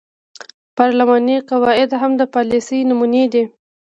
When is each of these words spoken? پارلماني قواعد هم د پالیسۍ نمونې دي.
پارلماني 0.77 1.35
قواعد 1.49 1.89
هم 2.01 2.11
د 2.19 2.21
پالیسۍ 2.33 2.79
نمونې 2.89 3.23
دي. 3.33 3.43